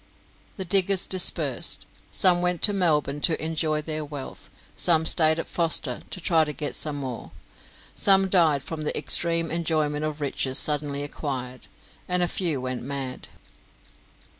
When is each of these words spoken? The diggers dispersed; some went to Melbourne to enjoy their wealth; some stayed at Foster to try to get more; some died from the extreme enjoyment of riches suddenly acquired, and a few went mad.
The 0.55 0.65
diggers 0.65 1.05
dispersed; 1.05 1.85
some 2.09 2.41
went 2.41 2.63
to 2.63 2.73
Melbourne 2.73 3.21
to 3.21 3.39
enjoy 3.39 3.83
their 3.83 4.03
wealth; 4.03 4.49
some 4.75 5.05
stayed 5.05 5.37
at 5.39 5.45
Foster 5.47 5.99
to 6.09 6.19
try 6.19 6.43
to 6.43 6.51
get 6.53 6.75
more; 6.91 7.29
some 7.93 8.27
died 8.27 8.63
from 8.63 8.81
the 8.81 8.97
extreme 8.97 9.51
enjoyment 9.51 10.03
of 10.03 10.19
riches 10.19 10.57
suddenly 10.57 11.03
acquired, 11.03 11.67
and 12.07 12.23
a 12.23 12.27
few 12.27 12.59
went 12.61 12.81
mad. 12.81 13.27